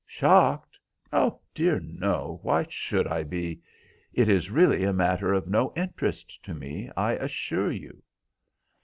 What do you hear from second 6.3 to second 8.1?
to me, I assure you."